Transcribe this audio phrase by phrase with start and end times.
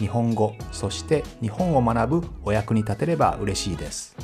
[0.00, 4.16] 日本語そして日本を学ぶお役に立てれば嬉しいです。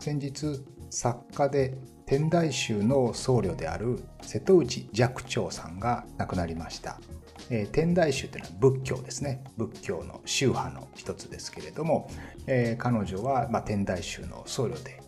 [0.00, 7.00] 先日作家で天台宗の僧侶である瀬戸内寂聴さんが亡くなりました、
[7.50, 9.44] えー、天台宗というのは仏教ですね。
[9.56, 12.10] 仏教の宗派の一つですけれども、
[12.46, 15.02] えー、彼女は、まあ、天台宗の僧侶で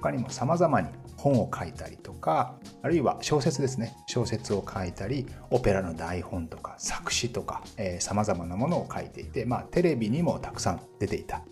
[0.00, 3.94] 他にも様々に本を書いたりとかあるいは小説ですね。
[4.08, 7.62] 小説を書いたりオペラの台本とか作詞とか
[8.00, 11.42] さまざまなものを書いていて、まあ、テレビにもたくさん出ていた。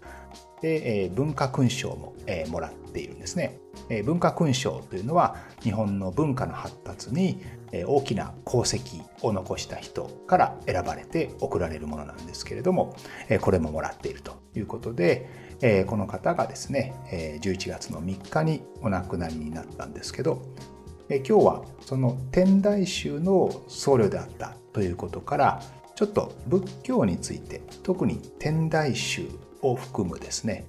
[0.61, 3.59] で、えー、文化勲章も、えー、もらっているんですね、
[4.05, 7.41] 文化勲章というのは日本の文化の発達に、
[7.73, 12.97] 大きな功績を残した人から選ばれて贈られるものなんですけれども、
[13.41, 16.95] これももらっているということで、この方がですね、
[17.43, 20.43] 11月の3日にお亡くなりになったんですけど、
[21.09, 25.63] 今日はその天台宗の僧侶であったということから
[25.97, 29.29] ちょっと仏教について特に天台宗
[29.61, 30.67] を含むですね、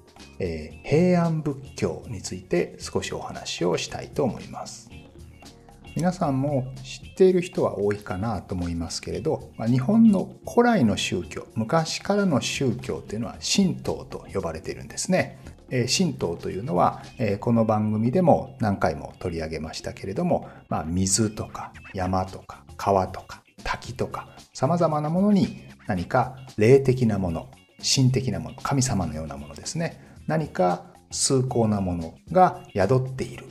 [0.84, 4.90] 平安仏教について少しお話をしたいと思います。
[5.94, 15.38] 皆さんも知っている人は多いかなと思いますけれど、ま、日本の古来の宗教昔からの宗教というのは神道と呼ばれているんですね。
[15.98, 17.02] 神道というのは、
[17.40, 27.48] この番組でも何回も取り上げましたけれども、まあ、水とか山とか川とか滝とか様々なものに何か霊的なもの
[27.82, 33.46] 神的なもの神様のようなものですね何か崇高なものが宿っている、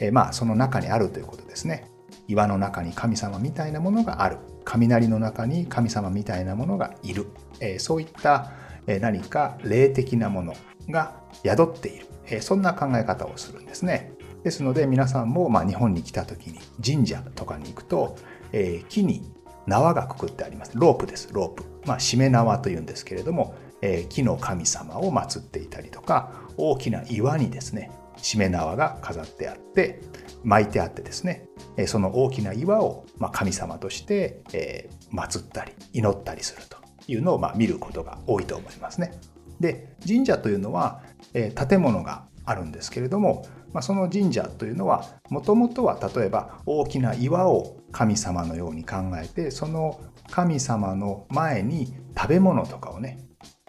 [0.00, 1.90] えまあその中にあるということですね。
[2.26, 4.38] 岩の中に神様みたいなものがある。
[4.64, 7.26] 雷の中に神様みたいなものがいる、
[7.60, 8.52] えそういった
[8.86, 10.54] え何か霊的なもの
[10.88, 14.12] が宿っている、えそんな考え方をするんですね。
[14.44, 18.16] ですので皆さんもま日本に来た時に神社とかに行くと、
[18.52, 19.30] え木に
[19.66, 20.72] 縄がくくってあります。
[20.74, 21.28] ロープです。
[21.32, 21.64] ロープ。
[21.86, 27.90] まあ、しめ縄というんですけれども、え、木の神様を祀っていたりとか大きな岩にですね
[28.22, 30.00] しめ縄が飾ってあって
[30.44, 31.46] 巻いてあってですね
[31.86, 36.76] その大きな岩を神様として、えー、祀ったり祈ったりすると
[37.06, 39.12] いうのを見ることが多いと思いますね。
[39.60, 41.02] で神社というのは、
[41.34, 43.46] 建物があるんですけれども、
[43.82, 50.00] その神社というのはもともとは例えば大きな岩を神様のように考えてその
[50.30, 53.18] 神様の前に食べ物とかをね、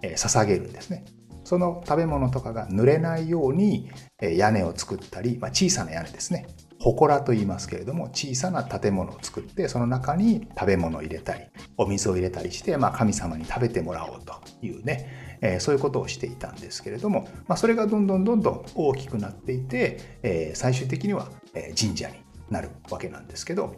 [0.01, 1.05] えー、捧げるんですね。
[1.43, 3.89] その食べ物とかが濡れないように
[4.21, 6.47] 屋根を作ったり、まあ、小さな屋根ですね。
[6.83, 11.45] 祠と言いますけれども小さな建物を作ってその中に食べ物を入れたり
[11.77, 14.33] お水を入れたりして、まあ、神様に食べてもらおうと
[14.65, 21.29] いうね、えー、そういうことをしていたんですけれども、まあ、それがどんどんどんどん大きくなっていて、えー、最終的には
[21.79, 22.15] 神社に
[22.49, 23.75] なるわけなんですけど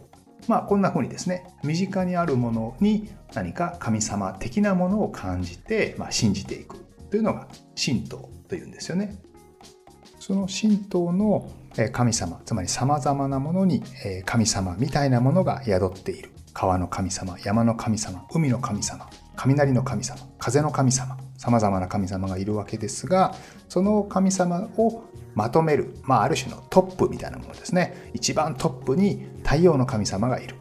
[0.48, 6.83] まあこんな風にですね身近にあるものに何か神様的なものを感じて、まあ、信じていく
[7.14, 9.16] というのが神道というんですよね。
[10.18, 11.48] その神道の
[11.92, 13.84] 神様つまりさまざまなものに
[14.24, 16.32] 神様みたいなものが宿っている。
[16.52, 23.34] 川の神様山の神様海の神様雷の神様風の神様さまざまな神様がいるわけですが
[23.68, 25.04] その神様を
[25.34, 28.10] まとめる、まあ、ある種のトップみたいなものですね。
[28.12, 30.56] 一番トップに太陽の神様がいる。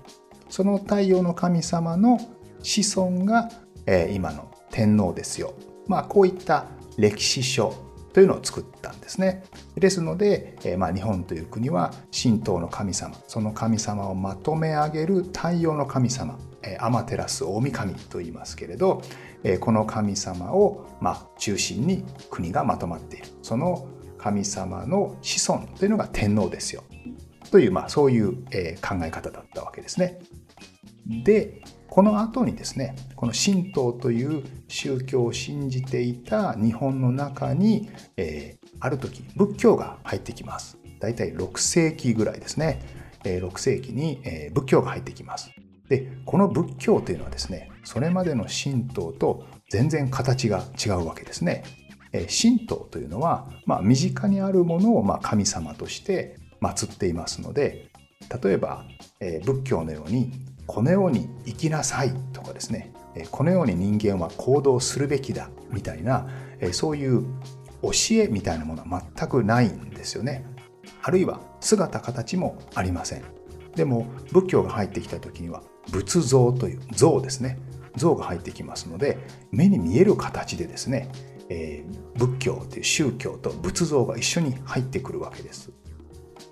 [0.50, 2.20] その太陽の神様の
[2.62, 3.50] 子孫が、
[3.88, 5.56] えー、今の天皇ですよ。
[5.88, 6.66] まあこういった
[6.98, 7.74] 歴史書
[8.14, 9.44] というのを作ったんですね。
[9.76, 16.38] ですので、えー、まあ、日本という国は神道の神様その神様をまとめ上げる太陽の神様
[16.80, 19.02] アマテラス大神と言いますけれど
[19.60, 23.28] この神様をま中心に国がまとまっている。
[23.42, 23.88] その
[24.18, 26.84] 神様の子孫というのが天皇ですよ。
[27.52, 28.36] という、まあ、そういう
[28.82, 30.20] 考え方だったわけですね。
[31.26, 31.62] で
[31.94, 37.88] この後にですねこの神道という宗教を信じていた日本の中に、
[38.18, 40.80] えー、ある時仏教が入ってきます。
[41.00, 42.82] 大体6世紀ぐらいですね
[43.24, 43.38] え。
[43.38, 45.52] 6世紀にえ仏教が入ってきます。
[45.88, 51.64] でこの仏教というのはですねそれまでの神道と全然形が違うわけですね
[52.12, 52.26] え。
[52.26, 57.92] 神道というのは、まあ、身近にあるものをま神様として祀っていますので
[58.44, 58.84] 例えば
[59.20, 60.32] え仏教のように
[60.74, 62.92] このように生きなさいとかですね
[63.30, 66.28] このように人間は行動するべきだみたいな
[66.72, 67.24] そういう
[67.84, 70.44] 教えみたいなものは全くないんですよね。
[71.04, 73.24] あるいは姿形もありません。
[73.76, 75.62] でも仏教が入ってきた時には
[75.92, 77.60] 仏像という像ですね。
[77.96, 79.20] 像が入ってきますので
[79.52, 81.08] 目に見える形でですね、
[81.50, 85.72] えー、仏教という宗教と仏像が一緒に入ってくるわけです。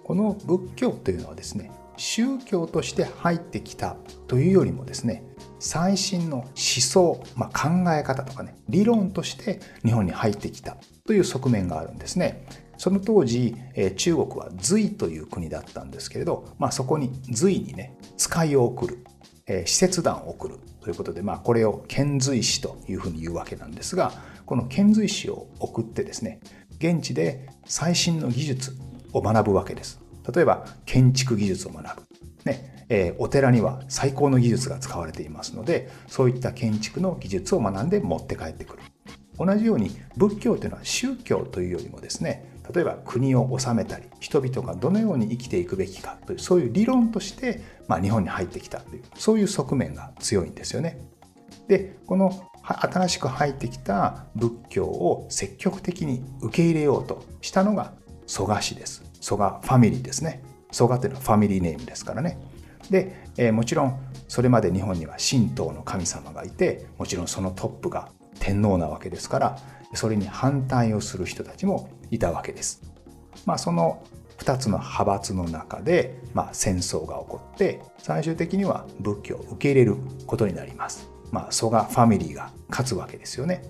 [0.04, 1.72] この仏教というのはですね
[2.02, 3.96] 宗教として入ってきた
[4.28, 5.24] というよりもですね
[5.60, 12.48] 最新の思想、まあ、考え方とかね理論として日本に入ってきたという側面があるんですね。
[12.78, 19.06] その当時、え中国は隋という国だったんですけれど、まあ、そこに隋にね使いを送る、
[19.46, 24.12] え使節団を送るということで、まあ、これを遣隋使というふうに言うわけなんですが
[24.48, 26.40] この遣隋使を送ってですね
[26.80, 28.76] 現地で最新の技術
[29.14, 30.02] を学ぶわけです。
[30.34, 32.04] 例えば建築技術を学ぶ。
[32.46, 38.84] ねえー、お寺には最高の技術が使われていますのでそういった建築の技術を学んで持って帰ってくる。
[39.38, 51.00] 同じように仏教というのは宗教というよりもですね例えば国を治めたり人々がどのように生きていくべきかというそういう理論として、まあ、日本に入ってきたというそういう側面が強いんですよね。
[51.68, 57.94] でこの新しく入ってきた仏教を積極的に受け入れようとしたのが
[58.28, 59.11] 蘇我氏です。
[59.22, 60.44] 蘇我ファミリーですね。
[60.72, 62.38] 蘇我というのはファミリーネームですからね。
[62.90, 68.10] で、えー、もちろんそれまで日本には神道の神様がいてもちろんそのトップが
[68.40, 69.58] 天皇なわけですから
[69.94, 72.82] それに反対をする人たちもいたわけです。
[73.46, 74.04] まあ、その
[74.40, 81.10] 2つの派閥の中で、まあ、戦争が起こって最終的には仏教を受け入れることになります。
[81.32, 83.64] まあ、蘇我ファミリーが勝つわけですよね。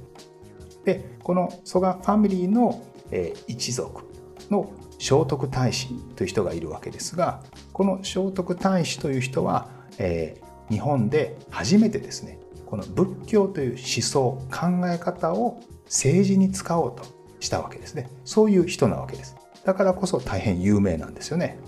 [0.86, 4.04] でこの蘇我ファミリーの、えー、一族
[4.50, 4.72] の
[5.02, 7.42] 聖徳太子という人がいるわけですが
[7.74, 9.68] この聖徳太子という人は、
[9.98, 17.04] えー、日本で初めてですねこの仏教という思想考え方を政治に使おうと
[17.40, 18.10] したわけですね。
[18.24, 19.36] そういう人なわけです。
[19.66, 21.60] だからこそ大変有名なんですよね。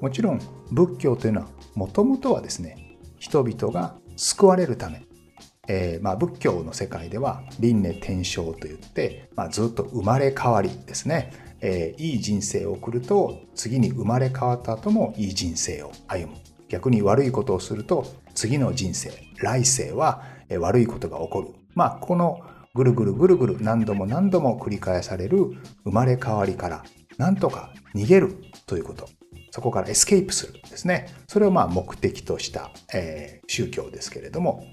[0.00, 0.40] もちろん
[0.70, 5.02] 仏教というのはもともとはですね人々が救われるため。
[5.68, 16.38] えー、まあ、仏教の世界では輪廻転生といって、まあ、ずっと生まれ変わりですね、えー、いい人生を送ると次に生まれ変わった後もいい人生を歩む。
[16.68, 20.24] 逆に悪いことをすると次の人生来世は
[20.58, 21.48] 悪いことが起こる。
[21.74, 22.40] まあこの
[22.74, 25.38] ぐるぐるぐるぐる何度も何度も繰り返される
[25.84, 26.84] 生まれ変わりから
[27.18, 28.34] なんとか逃げる
[28.66, 29.08] ということ。
[29.50, 31.08] そこからエスケープするですね。
[31.28, 34.64] それをまあ目的とした、えー、宗教ですけれども。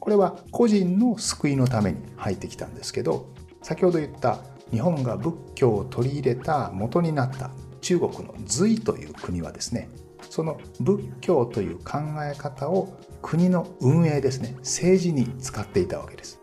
[0.00, 4.38] これは個人の救いのために入ってきたんですけど先ほど言った
[4.70, 7.50] 日本が仏教を取り入れた元になった
[7.80, 9.88] 中国の隋という国はですね
[10.30, 16.40] その仏教という考え方を国の運営ですね政治に使っていたわけです。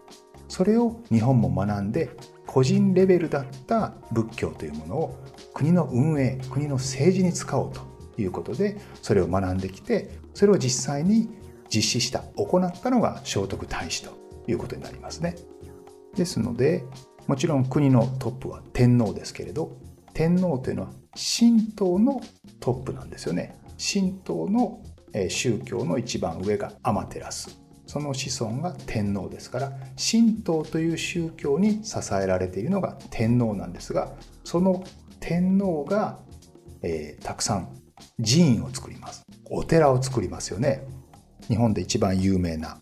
[0.47, 2.11] それを日本も学んで
[2.45, 5.23] 個人レベルだった仏教というものを
[5.53, 7.81] 国の運営国の政治に使おうと
[8.17, 11.29] いうことでそれを学んできてそれを実際に
[11.73, 14.11] 実施した行ったのが聖徳太子と
[14.47, 15.35] いうことになりますね。
[16.15, 16.85] ですので
[17.27, 19.77] もちろん国のトップは天皇ですけれど
[20.13, 22.21] 天皇というのは神道の
[22.59, 23.57] トップなんですよね。
[23.77, 24.81] 神道の
[25.29, 29.71] 宗教の一番上がアマテラスその子孫が天皇ですから
[30.11, 34.13] 神道という宗教に支えられているのが天皇なんですが
[34.43, 34.83] その
[35.19, 36.19] 天皇が、
[36.81, 37.69] えー、たくさん
[38.23, 39.23] 寺院を作ります。
[39.49, 40.85] お寺を作りますよね。
[41.47, 42.81] 日本で一番有名な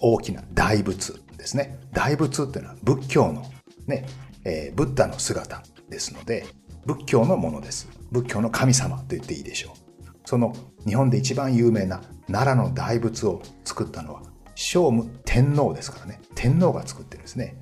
[0.00, 1.78] 大きな大仏ですね。
[1.92, 3.44] 大仏っていうのは仏教の
[3.86, 4.06] ね、
[4.44, 6.46] えー、ブッダの姿ですので
[6.86, 7.88] 仏教のものです。
[8.10, 9.84] 仏教の神様と言っていいでしょう。
[10.26, 10.54] その
[10.86, 14.22] 日本で一番有名な奈良の大仏を作ったのは
[14.56, 16.20] 聖武天皇ですからね。
[16.34, 17.56] 天皇が作ってるんですね。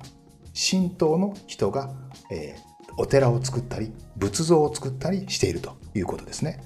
[0.53, 1.91] 神道の人が、
[2.31, 6.63] えー、お寺を作ったり仏像を作ったりしているということですね。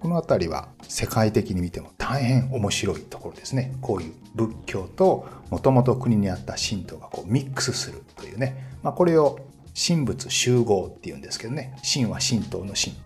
[0.00, 3.76] この辺りは世界的に見ても大変面白いところですね。
[3.82, 9.38] こういう仏教ともともと国にあった神道がこうミックスするというね、まあ、これを
[9.74, 11.76] 神仏集合っていうんですけどね。
[11.84, 12.96] 神は神道の神。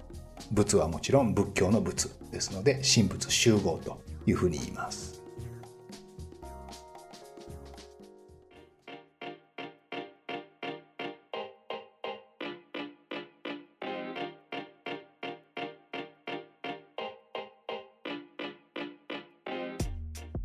[0.53, 5.24] 仏はもちろん仏教の仏ですので神仏集合というふうに言います。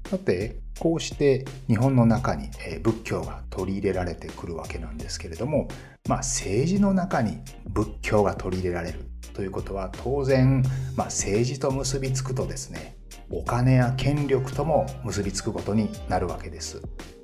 [0.10, 2.50] さてこうして日本の中に
[2.82, 5.68] 仏教が取り入れられてくるわけなんですけれども、
[6.08, 7.38] まあ、政治の中に
[7.68, 10.64] 仏教が取り入れられるということは当然、
[10.96, 12.98] まあ、政治と結びつくとですね
[13.30, 16.82] お金や権力とも結びつくことになるわけです。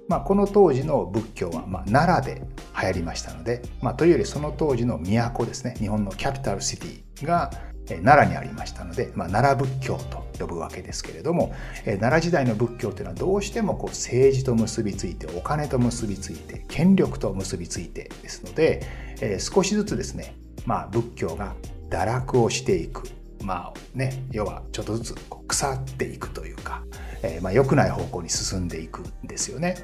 [0.08, 2.44] まあ、この当時の仏教は、ま、奈良で
[2.80, 7.50] 流行りましたので、ま、というよりその当時の都ですね日本のキャピタルシティが
[7.88, 11.54] 奈良にありましたので、まあ、奈良仏教と呼ぶわけですけれども
[11.86, 18.82] 奈良時代の仏教というのはどうしてもこう政治と結びついてお金と結びついて権力と結びついてですので、
[19.22, 21.56] えー、少しずつですね、まあ、仏教が
[21.90, 23.04] 堕落をしていく
[23.44, 25.16] まあね要はちょっとずつ
[25.48, 26.84] 腐っていくというか、
[27.22, 29.76] えー、まあ良くない方向に進んでいくんですよね。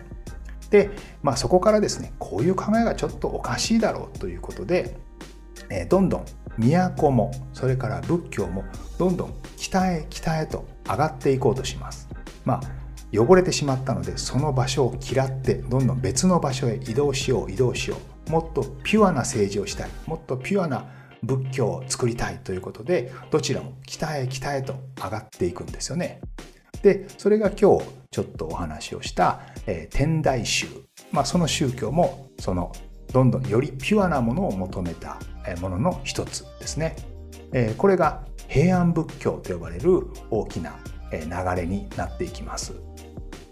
[0.72, 0.89] で、
[1.22, 4.96] まあ、そこからですねこういう考えがちょっとおかしいだろうということで、
[5.72, 6.25] え、どんどん
[6.58, 8.63] 都もそれから仏教も
[8.98, 12.10] どんどん北へ北へと上がっていこうとします。
[12.46, 12.62] まあ
[13.13, 17.98] 汚れてしまったのでその場所を嫌ってどんどん別の場所へ移動しよう移動しよ
[18.28, 20.86] うもっとピュアな政治をしたいもっとピュアな
[21.22, 26.22] 仏教を作りたいということでどちらも北へ北へと上がっていくんですよね。
[26.82, 30.68] でそれが今日ちょっとお話をした、えー、天台宗、
[31.12, 32.72] まあ、その宗教もその
[33.13, 35.20] どんどんよりピュアなものを求めた
[35.60, 36.96] ものの一つですね。
[37.77, 40.80] これが平安仏教と呼ばれる大きな
[41.12, 42.74] 流れになっていきます。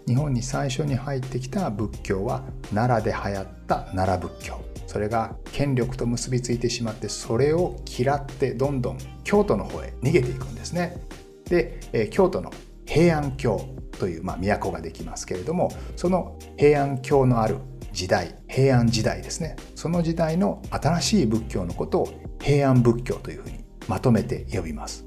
[0.06, 2.42] 日本に最初に入ってきた仏教は
[2.74, 11.00] 奈良で流行った奈良仏教それが権力と結びついてしまってそれを嫌ってどんどん京都の方へ逃げていくんですね
[11.44, 12.52] で京都の
[12.86, 13.64] 平安京
[14.00, 17.58] という、まあ、都ができますけれどもその平安京のある
[17.92, 19.56] 時代平安時代ですね。
[19.74, 22.08] その時代の新しい仏教のことを
[22.40, 25.04] 平安仏教というふうにまとめて呼びます。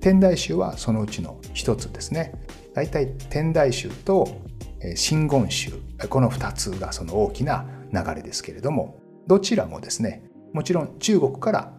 [0.00, 2.32] 天台宗はそのうちの一つですね。
[2.74, 4.40] 大体天台宗と
[4.96, 5.72] 真言宗
[6.08, 11.72] この2つがその大きな流れですけれどもどちらもですねもちろん中国から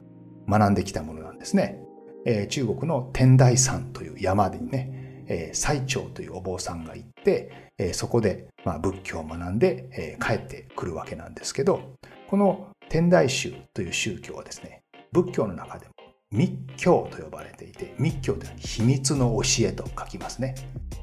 [0.48, 1.80] 学んできたものなんですね、
[2.26, 4.95] え中国の天台山という山でね、
[5.28, 11.96] え最長というお坊さんが行って、えそこで、ま仏教を学んで、え帰ってくるわけなんですけど
[12.30, 15.94] この天台宗という宗教はですね仏教の中でも
[16.32, 20.56] 密教と呼ばれていて密教というのは秘密の教えと書きますね。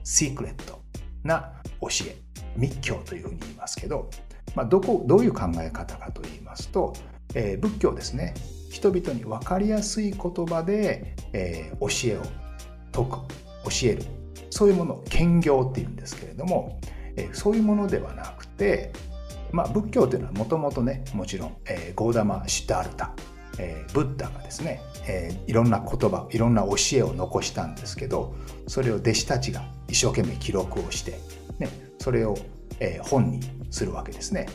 [0.05, 0.81] シークレット
[1.23, 2.17] な教え
[2.57, 4.11] 密教というふうに言いますけど、
[4.55, 6.93] まあ、どこどういう考え方かと言いますと、
[7.35, 8.35] えー、仏教ですね
[8.71, 12.25] 人々に分かりやすい言葉で、えー、教えを
[12.93, 13.52] 説く。
[13.65, 14.03] 教える
[14.51, 16.79] そういうものを兼業っていうんですけれども、
[17.17, 18.93] え、そういうものではなくて、
[19.51, 23.15] まあ、仏教というのはもともとねもちろん、えー、ゴーダマ・シュタールタ
[23.59, 28.35] えー、ブッダがですね、えー、いろんな言葉いろんな教えを残したんですけど
[28.67, 31.19] それを弟子たちが一生懸命記録をして、
[31.59, 32.37] ね、それを、
[32.81, 33.41] えー、本に
[33.71, 34.47] するわけですね。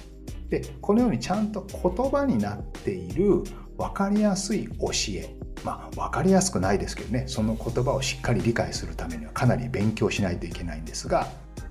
[0.49, 3.43] でこのようにちゃんと言葉になっている
[3.77, 7.25] 分かりやすい教えまあ分かりやすくないですけどね。
[7.27, 11.27] その言葉をしっかり理解するためにはかなり勉強しないといけないんですが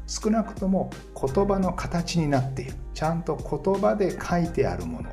[0.06, 0.90] 少なくとも
[1.20, 2.74] 言葉の形になっている。
[2.94, 5.10] ちゃんと言葉で書いてあるもの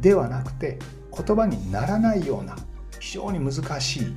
[0.00, 0.78] ではなくて
[1.12, 2.56] 言葉にならないような
[2.98, 4.14] 非常に難しい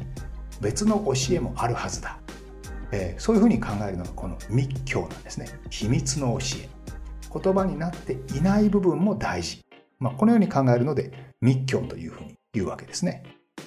[0.62, 2.20] 別の教えもあるはずだ、
[2.92, 5.48] えー、そういうふうに考えるのがこの密教なんですね。
[5.70, 6.70] 秘密の教え。
[7.42, 9.62] 言葉になっていない部分も大事、
[10.00, 13.24] まあ、このように考えるので密教というふうに言うわけですね。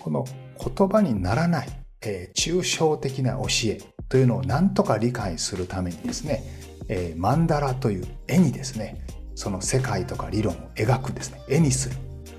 [0.07, 0.25] この
[0.57, 1.69] 言葉にならない、
[2.01, 6.45] えー、抽象的な教えというのを何とか理解するためにですね、
[6.89, 11.97] えー、マンダラという絵にですねその世界とか理論を描くですね絵にする。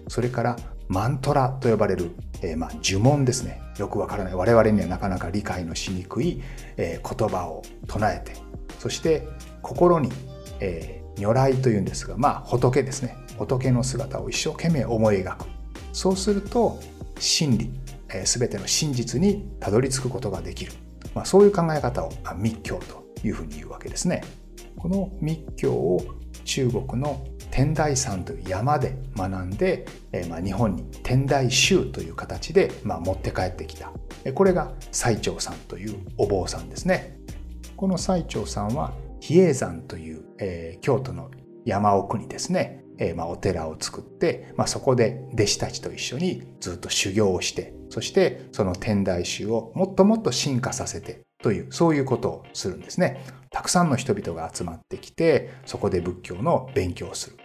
[0.08, 0.56] それから
[0.88, 2.12] マントラと呼ばれる、
[2.42, 3.62] えー、まあ、呪文ですね。
[3.78, 4.34] よくわからない。
[4.34, 6.42] 我々にはなかなか理解のしにくい、
[6.78, 8.34] えー、言葉を唱えて
[8.80, 9.28] そして
[9.62, 10.10] 心に、
[10.62, 13.18] えー、如来というんですがまあ仏ですね。
[13.38, 15.46] 仏の姿を一生懸命思い描く。
[15.92, 16.80] そうすると
[17.20, 17.72] 真理、
[18.10, 20.72] えー、全ての真実にたどり着くことができる、
[21.14, 24.24] まあ、そういう考え方を密教というふうに言うわけですね。
[24.78, 26.00] この密教を
[26.46, 33.92] 中国の天台山という山で学んで、えー、まあ、日本に天台宗という形で、まあ、持って帰ってきた。
[34.34, 37.18] これが最澄さんというお坊さんですね。
[37.76, 41.32] この最澄さんは比叡山という、えー、京都の
[41.66, 57.38] 山奥にですね、えー、まあ、お寺を作って、まあ、そこで弟子たちと一緒にずっと修行をしてそしてその天台宗をもっともっと進化させてというそういうことをするんですねたくさんの人々が集まってきてそこで仏教の勉強をする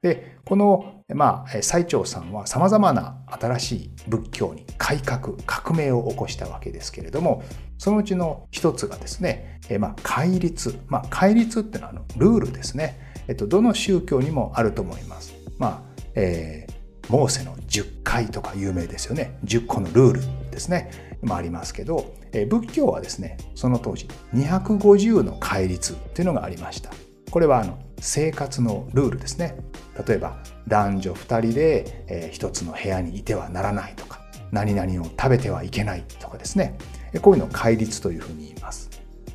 [0.00, 7.42] で、この、まあ、最澄さんは様々な新しい仏教に改革、革命を起こしたわけですけれども、
[7.78, 10.78] そのうちの一つがですね、えまあ、戒律。
[10.86, 13.07] まあ、戒律っていうのはあのルールですね。
[13.28, 15.34] えっと、どの宗教にもあると思います。
[15.58, 15.82] まあ、
[16.14, 19.38] えー、モーセの10回とか有名ですよね。
[19.44, 20.90] 10個のルールですね。
[21.22, 26.90] もありますけど、え仏教はですね、その当時250の戒律っていうのがありました。
[27.30, 29.56] これはあの生活のルールですね。
[30.06, 34.20] 例えば男女2人で、えー、一つの部屋にいてはならないとか
[34.52, 36.78] 何々を食べてはいけないとかですね
[37.20, 38.90] こういうのを戒律というふうに言います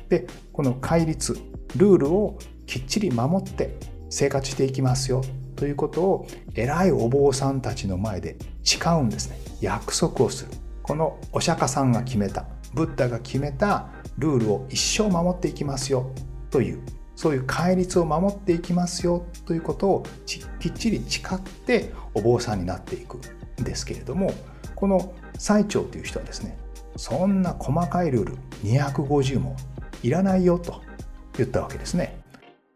[0.08, 1.36] でこの戒律
[1.76, 3.76] ルールをきっちり守って
[4.10, 5.22] 生活していきますよ
[5.56, 10.50] ということを偉いお坊さんたちの前で誓うんですね約束をする
[10.82, 16.10] このお釈迦さんが決めたブッダが決めたルールを一生守っていきますよ
[16.50, 16.82] という
[17.16, 23.18] そういう戒律を守っていきますよということをきっちり誓ってお坊さんになっていく
[23.60, 24.32] んですけれども
[24.74, 26.58] この最澄という人はですね
[26.96, 29.56] そんな細かいルール250も
[30.02, 30.82] いらないよと
[31.36, 32.23] 言ったわけですね。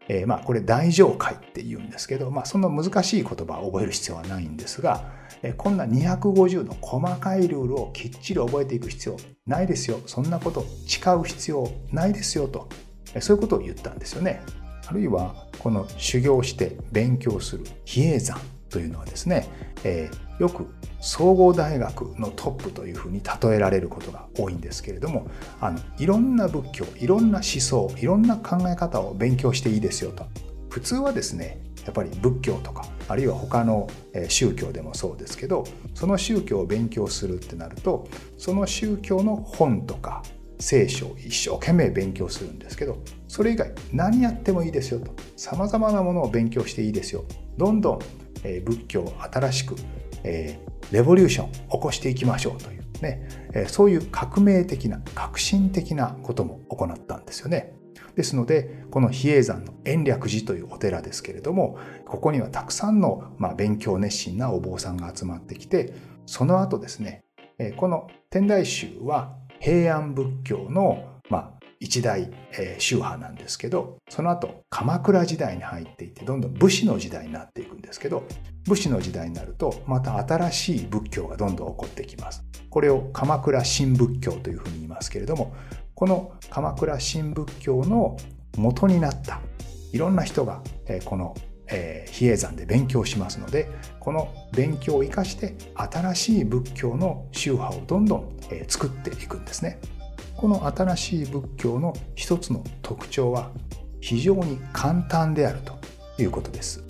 [0.09, 5.05] えー、まあこれ大乗会って言うんですけど、まあ、そんな難しい言葉を覚える必要はないんですが、
[5.43, 12.67] えー、こんな250の細かいルールをきっちり覚えていく必要ないですよそんなこと誓う必要ないですよと
[13.13, 14.41] えそういうことを言ったんですよね。
[14.87, 18.39] あるいはこの修行して勉強する比叡山
[18.69, 19.47] というのはですね、
[19.83, 20.67] えー、よく
[21.01, 25.27] 総合大学のトップというふうに例えられることが多いんですけれども
[25.61, 30.25] あのいろんな仏教いろんな思想いろんな考え方を勉強していいですよと。
[30.69, 33.89] 普通はですねやっぱり仏教とかあるいは他の
[34.27, 35.63] 宗教でもそうですけど
[35.95, 40.21] その宗教を勉強するってなるとその宗教の本とか
[40.59, 45.11] 聖書を一生懸命勉強するんですけどそれ以外何やってもいいですよと。
[45.37, 47.23] さまざまなものを勉強していいですよ。
[47.57, 47.99] どんどん、
[48.65, 49.75] 仏教を新しく、
[50.23, 57.73] えー、レボリューション起こしていきましょうというね、えそういう革命的な革新的なことも行ったんですよね。
[58.15, 65.93] ですのでこの比叡山の延暦寺というお寺ですけれどもここにはたくさんの、まあ、勉強熱心なお坊さんが集まってきて
[66.25, 67.23] その後ですね
[67.77, 71.18] この天台宗は平安仏教の、
[71.79, 78.23] 一大、えー、宗派なんですけどその後鎌倉時代に入っていってどんどん武士の時代になっていくんですけど
[78.67, 85.53] 武士の時代になるとまた新しい仏教がどんどん起こってきますこれを鎌倉新仏教というふうに言いますけれども
[85.95, 88.17] この鎌倉新仏教の
[88.57, 89.39] 元になった
[89.93, 91.35] いろんな人が、えー、この
[91.71, 99.79] えー、比叡山で勉強しますのでこの勉強を生かして新しい仏教の宗派をどんどん、えー、作っていくんですね。
[100.39, 103.51] この新しい仏教の一つの特徴は
[103.99, 105.77] 非常に簡単であると
[106.17, 106.81] いうことです。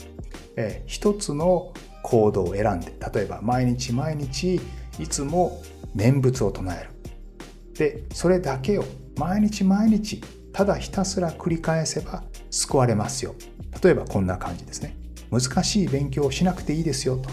[0.56, 4.62] えー、一つの行動を選んで例えば毎日毎日
[5.00, 5.64] いつも
[5.96, 6.92] 念仏を唱える。
[7.74, 8.86] でそれだけを
[9.18, 10.22] 毎日毎日
[10.54, 13.34] ただひたすら繰り返せば救われますよ
[13.82, 14.96] 例えばこんな感じですね。
[15.32, 17.32] 難しい勉強をしなくていいですよと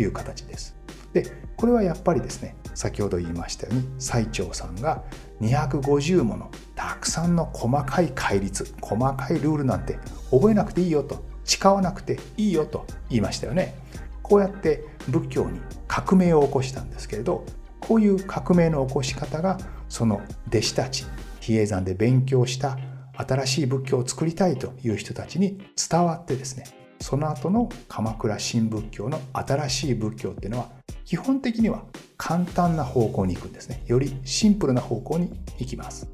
[0.00, 0.77] いう形です。
[1.22, 5.02] で、これはやっぱりですね、先ほど言いましたように、最澄さんが
[5.40, 9.98] 250ものたくさんの細かい戒律、細かいルールなんて
[10.30, 13.74] 覚えなくていいよと、誓わなくていいよと言いましたよね。
[14.22, 17.44] こうやって仏教に革命を起こしたんですけれど、
[17.80, 21.06] こういう革命の起こし方が、その弟子たち、
[21.40, 22.78] 比叡山で勉強した
[23.14, 25.58] 新しい仏教を作りたいという人たちに
[25.90, 26.64] 伝わってですね
[27.00, 30.77] その後の鎌倉新仏教の新しい仏教っていうのは
[31.08, 31.84] 基本的には
[32.18, 33.82] 簡単な方向に行くんですね。
[33.86, 36.06] よりシンプルな方向に行きます。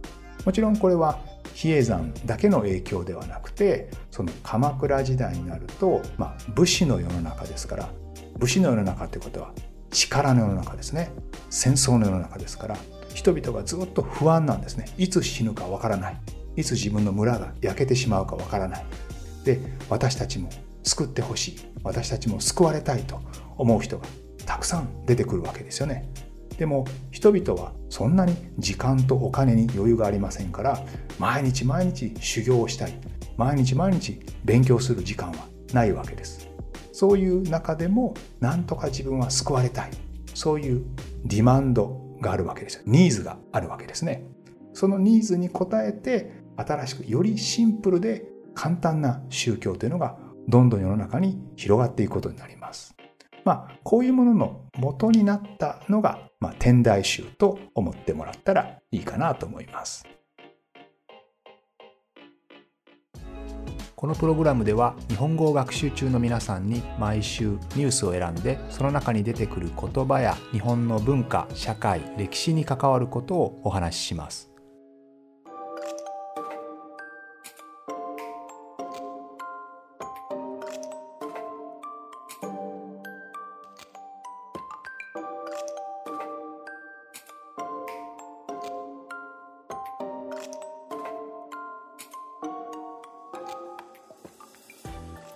[0.44, 1.18] もちろんこれは
[1.52, 7.88] 比叡山だけの影響ではなくてその鎌倉時代になると、まあ、武士の世の中ですから
[8.38, 9.50] 武士の世の中ってことは
[9.90, 11.10] 力の世の中ですね。
[11.50, 12.76] 戦争の世の中ですから
[13.12, 14.84] 人々がずっと不安なんですね。
[14.96, 16.20] いつ死ぬかわからない。
[16.54, 18.86] いつ自分の村が焼けてしまうかわからない。
[19.42, 20.50] で、私たちも
[20.84, 21.56] 救ってほしい。
[21.82, 23.20] 私たちも救われたいと
[23.56, 24.06] 思う人が
[24.44, 26.08] たくさん出てくるわけですよね。
[26.58, 30.84] でも人々はそんなに時間とお金に余裕がありませんから
[31.18, 32.94] 毎日毎日修行をしたい。
[33.36, 36.48] 毎日毎日勉強する時間はないわけです。
[36.92, 39.90] そういう中でも何とか自分は救われたい。
[40.34, 40.84] そういう
[41.24, 42.82] ディマンドがあるわけですよ。
[42.86, 44.24] ニーズがあるわけですね。
[44.72, 50.16] そのニーズに応えて新しくよりシンプルで簡単な宗教というのが
[50.48, 52.93] どんどん世の中に広がっていくことになります。
[53.44, 60.06] まあ、こういうものの元になったのが、まあ、天台宗と思ってもらったらいいかなと思います。
[63.96, 74.53] このプログラムでは日本語を学習中の皆さんに毎週ニュースを選んでその中に出てくる言葉や日本の文化社会歴史に関わることをお話しします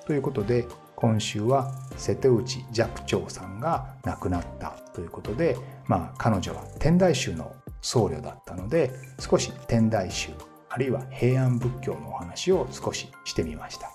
[0.08, 0.66] ということで
[0.96, 8.90] 今週は瀬戸内寂聴さんが亡くなったということで、まあ、彼女は天台宗の僧侶だったので
[9.20, 10.30] 少し天台宗
[10.70, 13.90] あるいは平安仏教のお話を少ししてみました。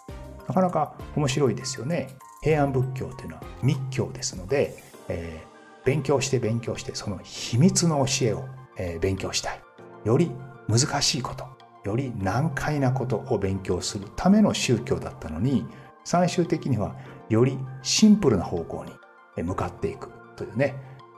[0.47, 2.09] なかなか面白いですよね。
[2.43, 8.45] 平安仏教というのは密教ですので、えー、勉強して勉強してその秘密の教えを、
[8.77, 9.61] えー、勉強したい。
[10.05, 10.29] より
[10.67, 11.53] 難しいこと
[11.85, 15.65] より難解なことを勉強するための宗教だったのに
[16.03, 16.95] 最終的には
[17.29, 18.85] よりシンプルな方向
[19.37, 20.75] に向かっていくというね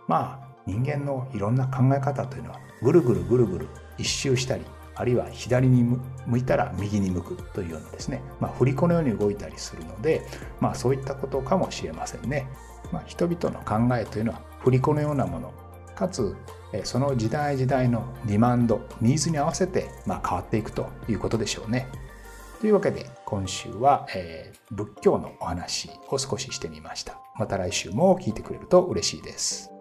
[0.07, 3.67] まあ人間のいろんな考え方というのはぐるぐるぐるぐる
[3.97, 5.83] 一周したりあるいは左に
[6.25, 10.21] 向いたら右に向くというようなですね、まあ、振り子のように動いたりするので、
[10.61, 12.47] まあ、そういったことかもしれませんね。
[12.91, 15.53] まあ、人々の考えというのは振り子のようなもの
[15.95, 16.35] かつ
[16.83, 21.87] その時代時代のディマンドニーズに合わせてま変わっていくということでしょうね。
[22.65, 27.19] というわけで今週は、えー、仏教のお話を少ししてみました。
[27.37, 29.74] また来週も聞いてくれると嬉しいです。